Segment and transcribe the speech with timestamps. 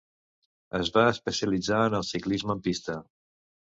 [0.79, 3.03] Es va especialitzar en el Ciclisme en pista.